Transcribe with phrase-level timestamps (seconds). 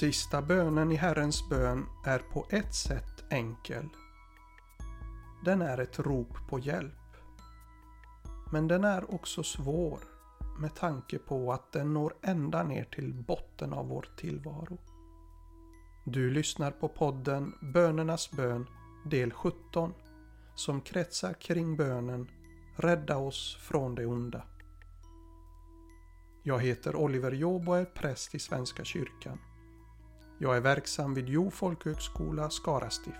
[0.00, 3.88] Sista bönen i Herrens bön är på ett sätt enkel.
[5.44, 7.16] Den är ett rop på hjälp.
[8.52, 9.98] Men den är också svår
[10.58, 14.78] med tanke på att den når ända ner till botten av vår tillvaro.
[16.04, 18.66] Du lyssnar på podden Bönernas bön
[19.04, 19.94] del 17
[20.54, 22.30] som kretsar kring bönen
[22.76, 24.42] Rädda oss från det onda.
[26.42, 29.38] Jag heter Oliver Job och är präst i Svenska kyrkan.
[30.42, 33.16] Jag är verksam vid Jo folkhögskola Skara stift.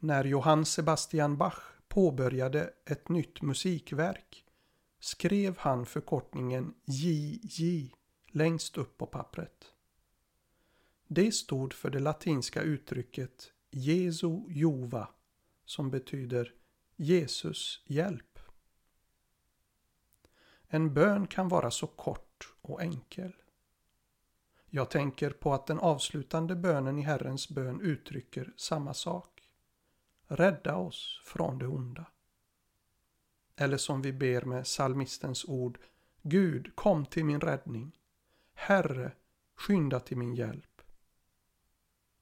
[0.00, 4.44] När Johann Sebastian Bach påbörjade ett nytt musikverk
[5.00, 7.92] skrev han förkortningen JJ
[8.32, 9.72] längst upp på pappret.
[11.06, 15.08] Det stod för det latinska uttrycket Jesu Jova
[15.64, 16.54] som betyder
[16.96, 18.38] Jesus hjälp.
[20.68, 23.32] En bön kan vara så kort och enkel.
[24.70, 29.42] Jag tänker på att den avslutande bönen i Herrens bön uttrycker samma sak.
[30.26, 32.06] Rädda oss från det onda.
[33.56, 35.78] Eller som vi ber med salmistens ord
[36.22, 37.98] Gud, kom till min räddning.
[38.54, 39.12] Herre,
[39.54, 40.82] skynda till min hjälp.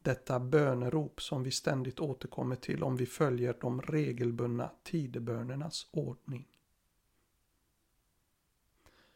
[0.03, 6.47] Detta bönerop som vi ständigt återkommer till om vi följer de regelbundna tidebönernas ordning.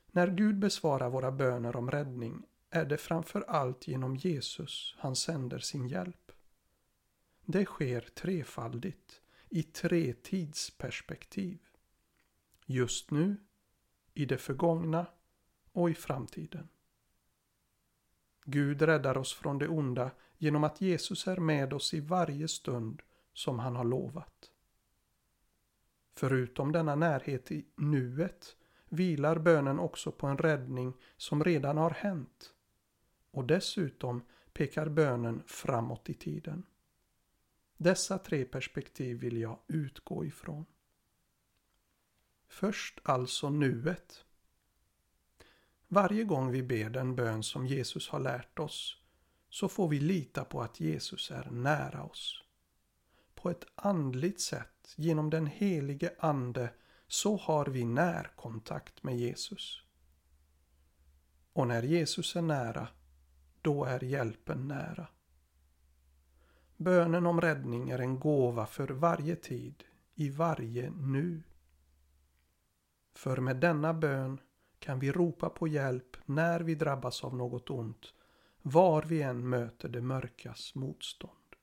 [0.06, 5.58] När Gud besvarar våra böner om räddning är det framför allt genom Jesus han sänder
[5.58, 6.32] sin hjälp.
[7.44, 11.58] Det sker trefaldigt, i tre tidsperspektiv.
[12.66, 13.36] Just nu,
[14.14, 15.06] i det förgångna
[15.72, 16.68] och i framtiden.
[18.44, 23.02] Gud räddar oss från det onda genom att Jesus är med oss i varje stund
[23.32, 24.50] som han har lovat.
[26.16, 28.56] Förutom denna närhet i nuet
[28.88, 32.54] vilar bönen också på en räddning som redan har hänt.
[33.30, 34.22] Och dessutom
[34.52, 36.66] pekar bönen framåt i tiden.
[37.76, 40.64] Dessa tre perspektiv vill jag utgå ifrån.
[42.46, 44.24] Först alltså nuet.
[45.94, 48.96] Varje gång vi ber den bön som Jesus har lärt oss
[49.50, 52.44] så får vi lita på att Jesus är nära oss.
[53.34, 56.70] På ett andligt sätt, genom den helige Ande,
[57.06, 59.82] så har vi närkontakt med Jesus.
[61.52, 62.88] Och när Jesus är nära,
[63.62, 65.06] då är hjälpen nära.
[66.76, 69.84] Bönen om räddning är en gåva för varje tid,
[70.14, 71.42] i varje nu.
[73.14, 74.40] För med denna bön
[74.84, 78.12] kan vi ropa på hjälp när vi drabbas av något ont,
[78.62, 81.56] var vi än möter det mörkas motstånd.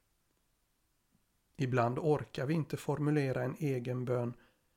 [1.58, 4.34] Ibland orkar vi inte formulera en egen bön.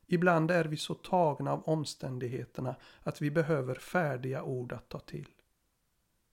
[0.06, 5.31] Ibland är vi så tagna av omständigheterna att vi behöver färdiga ord att ta till.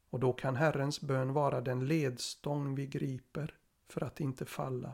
[0.09, 3.55] Och då kan Herrens bön vara den ledstång vi griper
[3.89, 4.93] för att inte falla,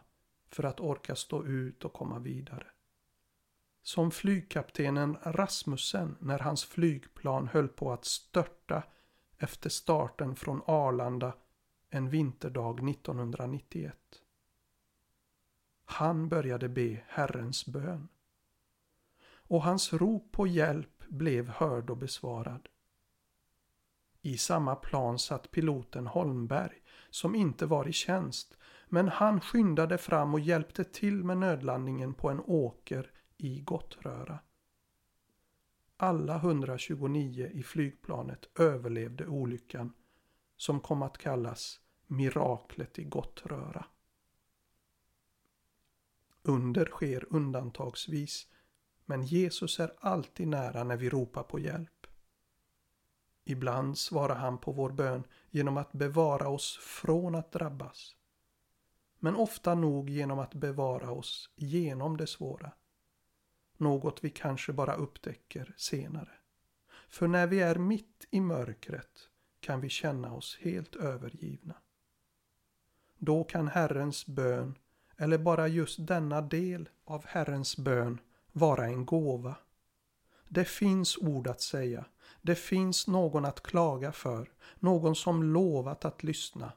[0.50, 2.68] för att orka stå ut och komma vidare.
[3.88, 8.84] Som flygkaptenen Rasmussen när hans flygplan höll på att störta
[9.38, 11.34] efter starten från Arlanda
[11.90, 13.96] en vinterdag 1991.
[15.86, 18.08] Han började be Herrens bön.
[19.30, 22.70] Och hans rop på hjälp blev hörd och besvarad.
[24.22, 28.58] I samma plan satt piloten Holmberg som inte var i tjänst
[28.90, 34.40] men han skyndade fram och hjälpte till med nödlandningen på en åker i Gottröra.
[35.98, 39.94] Alla 129 i flygplanet överlevde olyckan
[40.58, 43.86] som kom att kallas miraklet i Gottröra.
[46.42, 48.48] Under sker undantagsvis
[49.06, 52.08] men Jesus är alltid nära när vi ropar på hjälp.
[53.44, 58.16] Ibland svarar han på vår bön genom att bevara oss från att drabbas.
[59.20, 62.72] Men ofta nog genom att bevara oss genom det svåra.
[63.78, 66.32] Något vi kanske bara upptäcker senare.
[67.10, 69.30] För när vi är mitt i mörkret
[69.60, 71.76] kan vi känna oss helt övergivna.
[73.18, 74.78] Då kan Herrens bön,
[75.18, 78.20] eller bara just denna del av Herrens bön,
[78.52, 79.56] vara en gåva.
[80.50, 82.06] Det finns ord att säga.
[82.42, 84.52] Det finns någon att klaga för.
[84.76, 86.72] Någon som lovat att lyssna.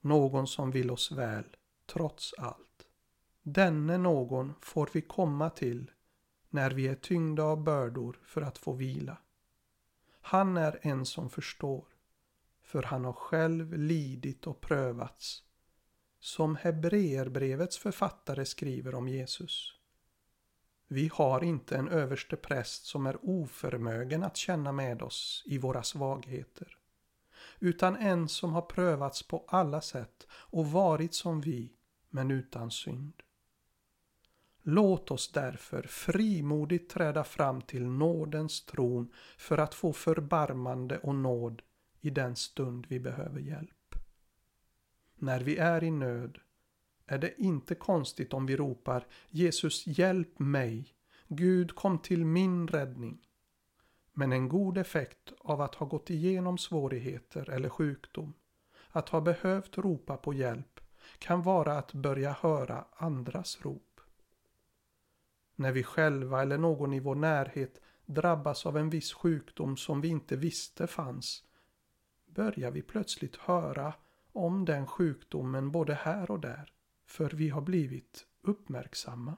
[0.00, 1.44] Någon som vill oss väl,
[1.86, 2.86] trots allt.
[3.42, 5.90] Denne någon får vi komma till
[6.50, 9.16] när vi är tyngda av bördor för att få vila.
[10.20, 11.84] Han är en som förstår,
[12.62, 15.42] för han har själv lidit och prövats.
[16.20, 19.74] Som Hebreerbrevets författare skriver om Jesus.
[20.88, 25.82] Vi har inte en överste präst som är oförmögen att känna med oss i våra
[25.82, 26.78] svagheter.
[27.58, 31.72] Utan en som har prövats på alla sätt och varit som vi,
[32.08, 33.22] men utan synd.
[34.70, 41.62] Låt oss därför frimodigt träda fram till nådens tron för att få förbarmande och nåd
[42.00, 43.94] i den stund vi behöver hjälp.
[45.14, 46.38] När vi är i nöd
[47.06, 50.94] är det inte konstigt om vi ropar Jesus hjälp mig,
[51.28, 53.26] Gud kom till min räddning.
[54.12, 58.34] Men en god effekt av att ha gått igenom svårigheter eller sjukdom,
[58.90, 60.80] att ha behövt ropa på hjälp,
[61.18, 63.89] kan vara att börja höra andras rop.
[65.60, 70.08] När vi själva eller någon i vår närhet drabbas av en viss sjukdom som vi
[70.08, 71.44] inte visste fanns,
[72.26, 73.94] börjar vi plötsligt höra
[74.32, 76.72] om den sjukdomen både här och där
[77.06, 79.36] för vi har blivit uppmärksamma.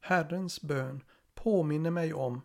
[0.00, 1.04] Herrens bön
[1.34, 2.40] påminner mig om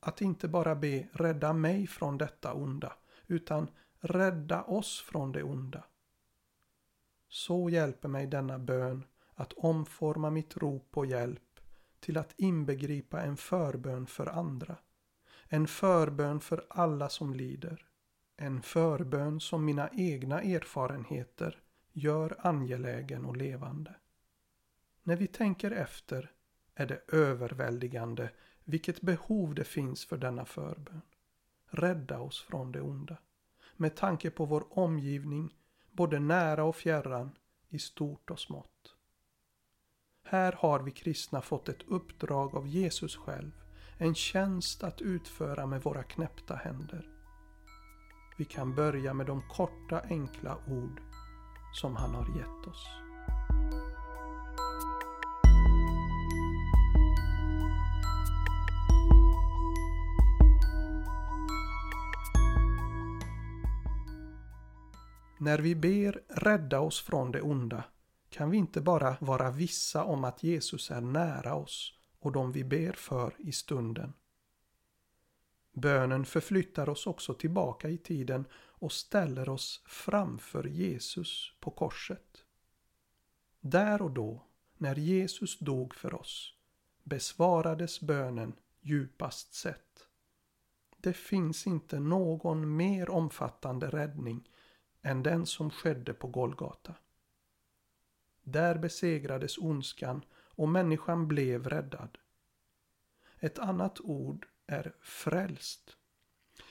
[0.00, 2.92] att inte bara be rädda mig från detta onda,
[3.26, 3.68] utan
[4.00, 5.84] rädda oss från det onda.
[7.28, 9.04] Så hjälper mig denna bön
[9.36, 11.60] att omforma mitt rop på hjälp
[12.00, 14.76] till att inbegripa en förbön för andra.
[15.48, 17.86] En förbön för alla som lider.
[18.36, 21.62] En förbön som mina egna erfarenheter
[21.92, 23.94] gör angelägen och levande.
[25.02, 26.32] När vi tänker efter
[26.74, 28.30] är det överväldigande
[28.64, 31.02] vilket behov det finns för denna förbön.
[31.66, 33.16] Rädda oss från det onda.
[33.76, 35.54] Med tanke på vår omgivning,
[35.90, 37.30] både nära och fjärran,
[37.68, 38.75] i stort och smått.
[40.28, 43.50] Här har vi kristna fått ett uppdrag av Jesus själv,
[43.98, 47.08] en tjänst att utföra med våra knäppta händer.
[48.38, 51.00] Vi kan börja med de korta enkla ord
[51.72, 52.88] som han har gett oss.
[65.38, 67.84] När vi ber rädda oss från det onda
[68.36, 72.64] kan vi inte bara vara vissa om att Jesus är nära oss och de vi
[72.64, 74.12] ber för i stunden.
[75.72, 82.44] Bönen förflyttar oss också tillbaka i tiden och ställer oss framför Jesus på korset.
[83.60, 84.42] Där och då,
[84.76, 86.54] när Jesus dog för oss,
[87.02, 90.06] besvarades bönen djupast sett.
[90.96, 94.48] Det finns inte någon mer omfattande räddning
[95.02, 96.94] än den som skedde på Golgata.
[98.48, 102.18] Där besegrades ondskan och människan blev räddad.
[103.40, 105.96] Ett annat ord är frälst.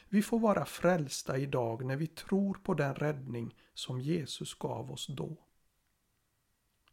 [0.10, 5.08] Vi får vara frälsta idag när vi tror på den räddning som Jesus gav oss
[5.08, 5.38] då.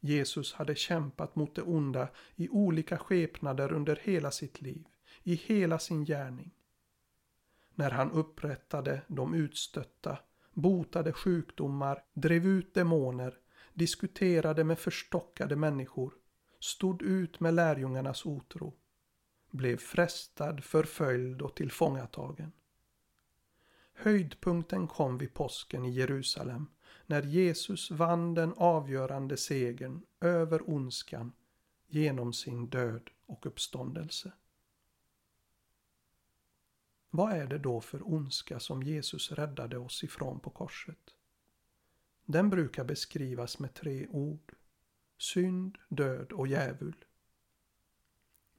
[0.01, 4.85] Jesus hade kämpat mot det onda i olika skepnader under hela sitt liv,
[5.23, 6.51] i hela sin gärning.
[7.75, 10.19] När han upprättade de utstötta,
[10.53, 13.39] botade sjukdomar, drev ut demoner,
[13.75, 16.15] diskuterade med förstockade människor,
[16.61, 18.75] stod ut med lärjungarnas otro,
[19.51, 22.53] blev frestad, förföljd och tillfångatagen.
[23.95, 26.67] Höjdpunkten kom vid påsken i Jerusalem
[27.07, 31.33] när Jesus vann den avgörande segern över ondskan
[31.87, 34.33] genom sin död och uppståndelse.
[37.11, 41.15] Vad är det då för ondska som Jesus räddade oss ifrån på korset?
[42.25, 44.53] Den brukar beskrivas med tre ord.
[45.19, 47.05] Synd, död och djävul.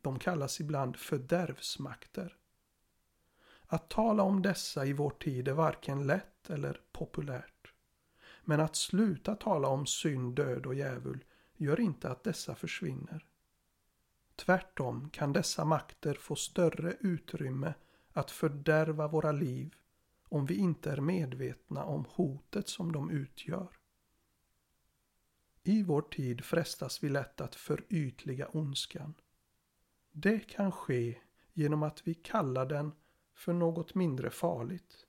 [0.01, 2.37] De kallas ibland fördärvsmakter.
[3.65, 7.73] Att tala om dessa i vår tid är varken lätt eller populärt.
[8.43, 11.23] Men att sluta tala om synd, död och djävul
[11.57, 13.25] gör inte att dessa försvinner.
[14.35, 17.73] Tvärtom kan dessa makter få större utrymme
[18.13, 19.75] att fördärva våra liv
[20.33, 23.77] om vi inte är medvetna om hotet som de utgör.
[25.63, 29.13] I vår tid frestas vi lätt att förytliga ondskan.
[30.11, 31.17] Det kan ske
[31.53, 32.91] genom att vi kallar den
[33.33, 35.05] för något mindre farligt.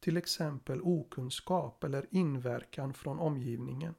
[0.00, 3.94] Till exempel okunskap eller inverkan från omgivningen.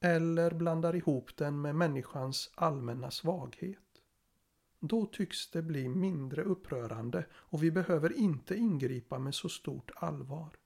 [0.00, 3.85] Eller blandar ihop den med människans allmänna svaghet.
[4.88, 10.56] Då tycks det bli mindre upprörande och vi behöver inte ingripa med så stort allvar.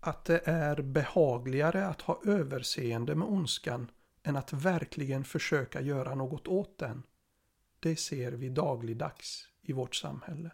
[0.00, 3.90] Att det är behagligare att ha överseende med ondskan
[4.22, 7.02] än att verkligen försöka göra något åt den
[7.82, 10.50] det ser vi dagligdags i vårt samhälle.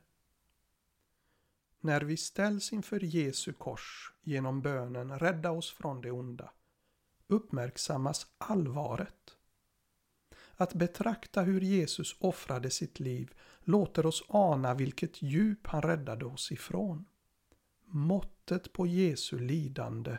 [1.80, 6.50] När vi ställs inför Jesu kors genom bönen Rädda oss från det onda
[7.26, 9.37] uppmärksammas allvaret.
[10.60, 16.52] Att betrakta hur Jesus offrade sitt liv låter oss ana vilket djup han räddade oss
[16.52, 17.04] ifrån.
[17.84, 20.18] Måttet på Jesu lidande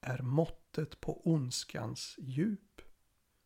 [0.00, 2.80] är måttet på ondskans djup.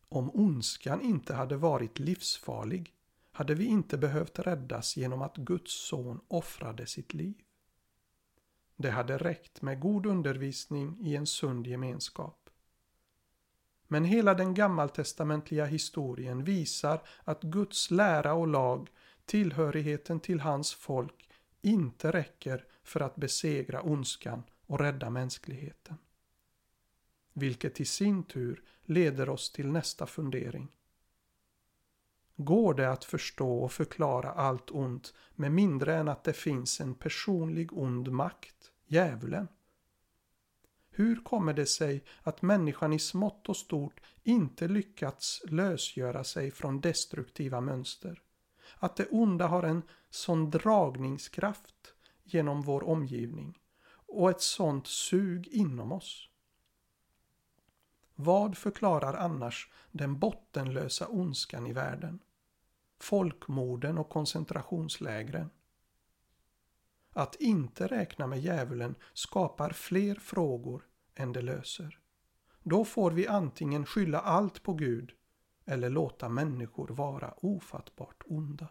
[0.09, 2.93] Om ondskan inte hade varit livsfarlig
[3.31, 7.35] hade vi inte behövt räddas genom att Guds son offrade sitt liv.
[8.75, 12.49] Det hade räckt med god undervisning i en sund gemenskap.
[13.93, 18.89] Men hela den gammaltestamentliga historien visar att Guds lära och lag,
[19.25, 21.29] tillhörigheten till hans folk,
[21.61, 25.97] inte räcker för att besegra ondskan och rädda mänskligheten.
[27.33, 30.71] Vilket i sin tur leder oss till nästa fundering.
[32.35, 36.95] Går det att förstå och förklara allt ont med mindre än att det finns en
[36.95, 39.47] personlig ond makt, djävulen?
[40.95, 46.81] Hur kommer det sig att människan i smått och stort inte lyckats lösgöra sig från
[46.81, 48.21] destruktiva mönster?
[48.77, 53.59] Att det onda har en sån dragningskraft genom vår omgivning
[54.07, 56.29] och ett sånt sug inom oss?
[58.15, 62.19] Vad förklarar annars den bottenlösa ondskan i världen?
[62.99, 65.49] Folkmorden och koncentrationslägren.
[67.13, 71.99] Att inte räkna med djävulen skapar fler frågor än det löser.
[72.63, 75.11] Då får vi antingen skylla allt på Gud
[75.65, 78.67] eller låta människor vara ofattbart onda.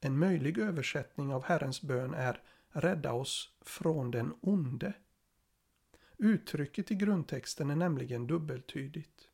[0.00, 2.42] En möjlig översättning av Herrens bön är
[2.74, 4.92] Rädda oss från den onde.
[6.18, 9.28] Uttrycket i grundtexten är nämligen dubbeltydigt.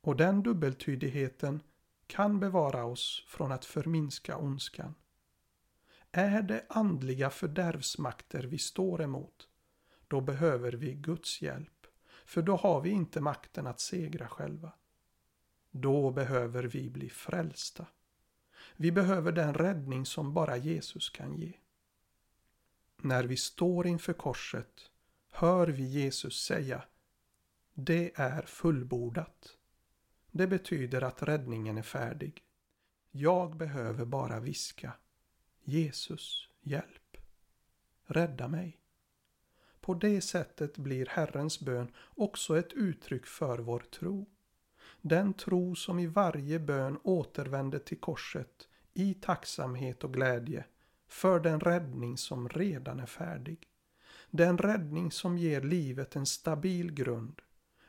[0.00, 1.62] Och den dubbeltydigheten
[2.06, 4.94] kan bevara oss från att förminska ondskan.
[6.12, 9.48] Är det andliga fördärvsmakter vi står emot,
[10.08, 11.86] då behöver vi Guds hjälp,
[12.26, 14.72] för då har vi inte makten att segra själva.
[15.70, 17.86] Då behöver vi bli frälsta.
[18.76, 21.52] Vi behöver den räddning som bara Jesus kan ge.
[22.96, 24.90] När vi står inför korset
[25.30, 26.84] hör vi Jesus säga
[27.74, 29.56] Det är fullbordat.
[30.30, 32.42] Det betyder att räddningen är färdig.
[33.10, 34.92] Jag behöver bara viska
[35.70, 37.16] Jesus, hjälp.
[38.04, 38.80] Rädda mig.
[39.80, 44.26] På det sättet blir Herrens bön också ett uttryck för vår tro.
[45.00, 50.64] Den tro som i varje bön återvänder till korset i tacksamhet och glädje
[51.08, 53.68] för den räddning som redan är färdig.
[54.30, 57.40] Den räddning som ger livet en stabil grund,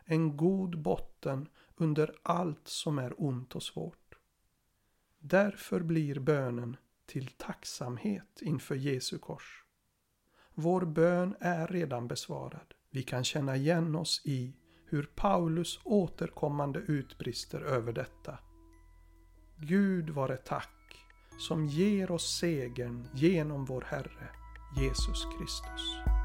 [0.04, 4.16] en god botten under allt som är ont och svårt.
[5.20, 6.78] Därför blir bönen
[7.10, 9.64] till tacksamhet inför Jesu kors.
[10.54, 12.74] Vår bön är redan besvarad.
[12.92, 18.40] Vi kan känna igen oss i hur Paulus återkommande utbrister över detta.
[19.58, 21.06] Gud vare tack
[21.40, 24.30] som ger oss segern genom vår Herre
[24.78, 26.19] Jesus Kristus.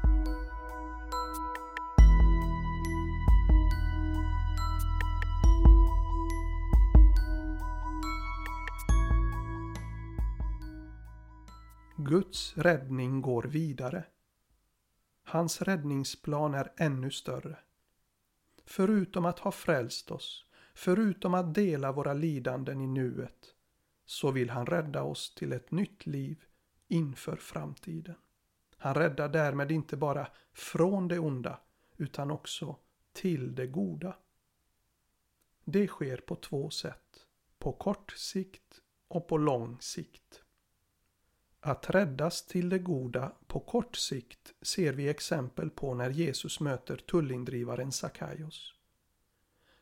[12.07, 14.03] Guds räddning går vidare.
[15.23, 17.57] Hans räddningsplan är ännu större.
[18.65, 23.55] Förutom att ha frälst oss, förutom att dela våra lidanden i nuet,
[24.05, 26.43] så vill han rädda oss till ett nytt liv
[26.87, 28.15] inför framtiden.
[28.77, 31.59] Han räddar därmed inte bara från det onda,
[31.97, 32.75] utan också
[33.13, 34.15] till det goda.
[35.63, 37.25] Det sker på två sätt,
[37.59, 40.44] på kort sikt och på lång sikt.
[41.67, 46.97] Att räddas till det goda på kort sikt ser vi exempel på när Jesus möter
[46.97, 48.73] tullindrivaren Sackaios.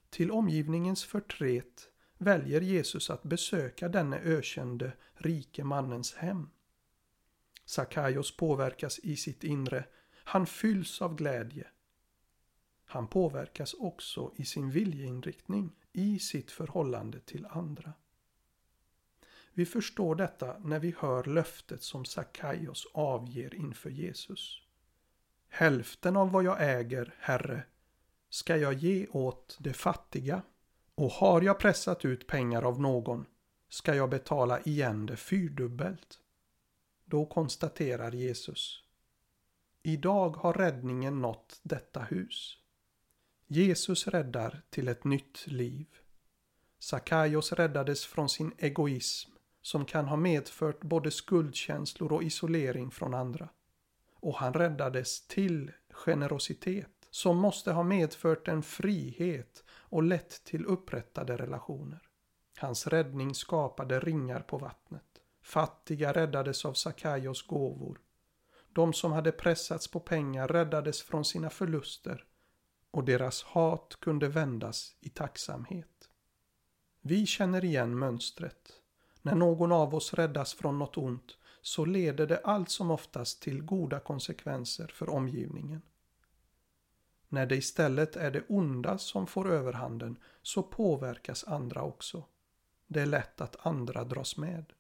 [0.10, 6.50] Till omgivningens förtret väljer Jesus att besöka denne ökände rike mannens hem.
[7.66, 9.86] Sackaios påverkas i sitt inre.
[10.24, 11.68] Han fylls av glädje.
[12.86, 17.94] Han påverkas också i sin viljeinriktning, i sitt förhållande till andra.
[19.54, 24.62] Vi förstår detta när vi hör löftet som Sackaios avger inför Jesus.
[25.50, 27.64] Hälften av vad jag äger, Herre,
[28.30, 30.42] ska jag ge åt de fattiga
[30.96, 33.26] och har jag pressat ut pengar av någon
[33.70, 36.20] ska jag betala igen det fyrdubbelt.
[37.06, 38.84] Då konstaterar Jesus.
[39.84, 42.58] Idag har räddningen nått detta hus.
[43.48, 45.86] Jesus räddar till ett nytt liv.
[46.80, 49.33] Sakaios räddades från sin egoism
[49.64, 53.50] som kan ha medfört både skuldkänslor och isolering från andra.
[54.16, 61.38] Och han räddades till generositet som måste ha medfört en frihet och lett till upprättade
[61.38, 62.02] relationer.
[62.58, 65.22] Hans räddning skapade ringar på vattnet.
[65.42, 68.00] Fattiga räddades av Sakaios gåvor.
[68.74, 72.26] De som hade pressats på pengar räddades från sina förluster
[72.92, 76.10] och deras hat kunde vändas i tacksamhet.
[77.02, 78.83] Vi känner igen mönstret.
[79.26, 83.62] När någon av oss räddas från något ont så leder det allt som oftast till
[83.62, 85.82] goda konsekvenser för omgivningen.
[87.30, 92.24] När det istället är det onda som får överhanden så påverkas andra också.
[92.88, 94.74] Det är lätt att andra dras med.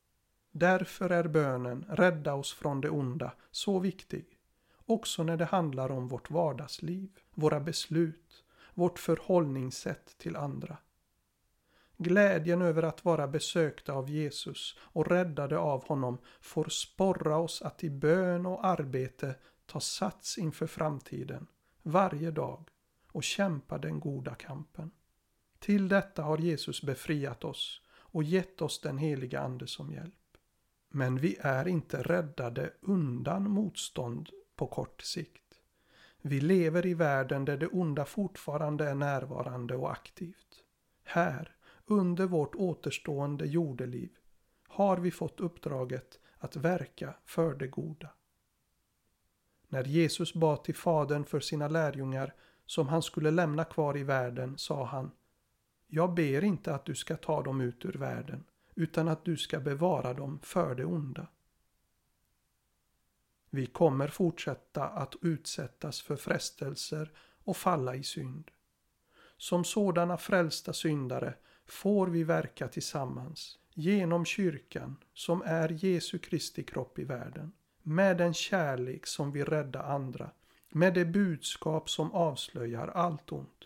[0.52, 4.40] Därför är bönen rädda oss från det onda så viktig.
[4.86, 10.78] Också när det handlar om vårt vardagsliv, våra beslut, vårt förhållningssätt till andra.
[12.03, 17.83] Glädjen över att vara besökta av Jesus och räddade av honom får sporra oss att
[17.83, 21.48] i bön och arbete ta sats inför framtiden
[21.83, 22.69] varje dag
[23.12, 24.91] och kämpa den goda kampen.
[25.60, 30.38] Till detta har Jesus befriat oss och gett oss den heliga Ande som hjälp.
[30.89, 35.60] Men vi är inte räddade undan motstånd på kort sikt.
[36.22, 40.63] Vi lever i världen där det onda fortfarande är närvarande och aktivt.
[41.03, 41.55] Här,
[41.86, 44.10] under vårt återstående jordeliv,
[44.68, 48.10] har vi fått uppdraget att verka för det goda.
[49.68, 52.34] När Jesus bad till Fadern för sina lärjungar
[52.66, 55.12] som han skulle lämna kvar i världen sa han
[55.88, 58.44] Jag ber inte att du ska ta dem ut ur världen
[58.75, 61.28] utan att du ska bevara dem för det onda.
[63.50, 67.12] Vi kommer fortsätta att utsättas för frestelser
[67.44, 68.51] och falla i synd.
[69.38, 71.34] Som sådana frälsta syndare
[71.66, 77.52] får vi verka tillsammans genom kyrkan som är Jesu Kristi kropp i världen.
[77.82, 80.32] Med den kärlek som vill rädda andra.
[80.70, 83.66] Med det budskap som avslöjar allt ont.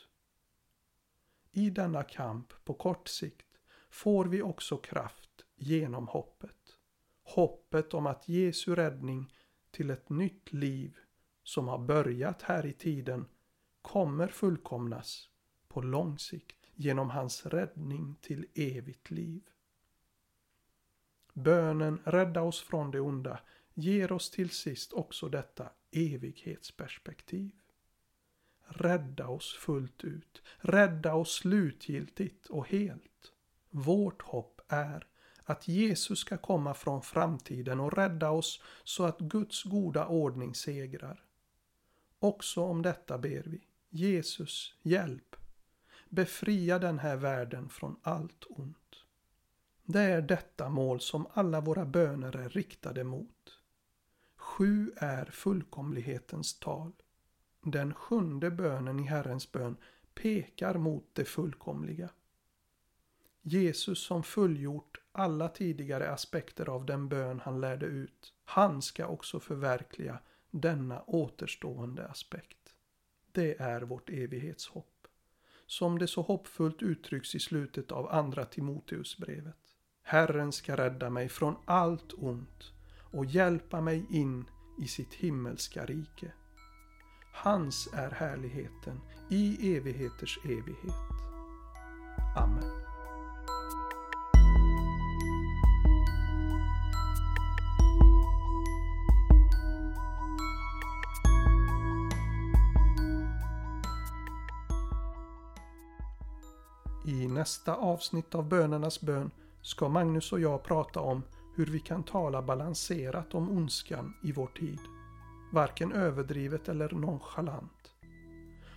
[1.51, 3.47] I denna kamp på kort sikt
[3.89, 6.77] får vi också kraft genom hoppet.
[7.23, 9.33] Hoppet om att Jesu räddning
[9.71, 10.97] till ett nytt liv
[11.43, 13.25] som har börjat här i tiden
[13.81, 15.29] kommer fullkomnas
[15.67, 19.41] på lång sikt genom hans räddning till evigt liv.
[21.33, 23.39] Bönen rädda oss från det onda
[23.73, 27.51] ger oss till sist också detta evighetsperspektiv.
[28.67, 33.31] Rädda oss fullt ut, rädda oss slutgiltigt och helt.
[33.69, 35.07] Vårt hopp är
[35.43, 41.23] att Jesus ska komma från framtiden och rädda oss så att Guds goda ordning segrar.
[42.19, 43.67] Också om detta ber vi.
[43.89, 45.36] Jesus, hjälp.
[46.09, 48.77] Befria den här världen från allt ont.
[49.85, 53.59] Det är detta mål som alla våra böner är riktade mot.
[54.35, 56.91] Sju är fullkomlighetens tal.
[57.61, 59.77] Den sjunde bönen i Herrens bön
[60.13, 62.09] pekar mot det fullkomliga.
[63.41, 68.33] Jesus som fullgjort alla tidigare aspekter av den bön han lärde ut.
[68.45, 70.19] Han ska också förverkliga
[70.51, 72.75] denna återstående aspekt.
[73.31, 74.96] Det är vårt evighetshopp.
[75.67, 79.55] Som det så hoppfullt uttrycks i slutet av andra Timoteusbrevet.
[80.03, 82.71] Herren ska rädda mig från allt ont
[83.11, 84.45] och hjälpa mig in
[84.81, 86.31] i sitt himmelska rike.
[87.33, 90.95] Hans är härligheten i evigheters evighet.
[92.37, 92.76] Amen.
[107.47, 109.31] Nästa avsnitt av Bönernas bön
[109.61, 111.23] ska Magnus och jag prata om
[111.55, 114.79] hur vi kan tala balanserat om ondskan i vår tid.
[115.53, 117.91] Varken överdrivet eller nonchalant.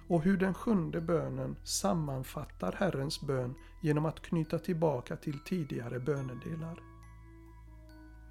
[0.09, 6.83] Och hur den sjunde bönen sammanfattar Herrens bön genom att knyta tillbaka till tidigare bönedelar.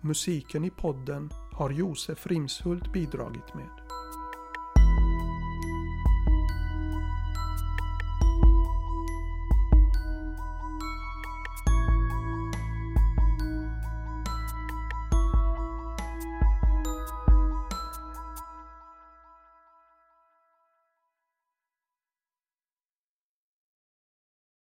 [0.02, 3.89] Musiken i podden har Josef Rimshult bidragit med.